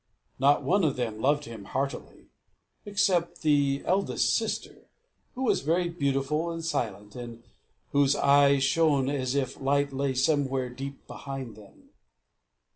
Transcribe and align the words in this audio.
Not 0.39 0.63
one 0.63 0.83
of 0.83 0.95
them 0.95 1.19
loved 1.21 1.45
him 1.45 1.63
heartily, 1.65 2.31
except 2.87 3.43
the 3.43 3.83
eldest 3.85 4.35
sister, 4.35 4.87
who 5.35 5.43
was 5.43 5.61
very 5.61 5.89
beautiful 5.89 6.49
and 6.49 6.65
silent, 6.65 7.15
and 7.15 7.43
whose 7.91 8.15
eyes 8.15 8.63
shone 8.63 9.09
as 9.11 9.35
if 9.35 9.61
light 9.61 9.93
lay 9.93 10.15
somewhere 10.15 10.71
deep 10.71 11.05
behind 11.05 11.55
them. 11.55 11.89